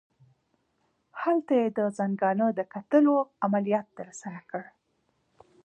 [1.21, 3.15] هلته یې د زنګانه د کتلولو
[3.45, 4.69] عملیات ترسره کړل.